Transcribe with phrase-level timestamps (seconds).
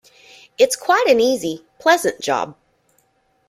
[0.57, 2.55] It's quite an easy, pleasant job.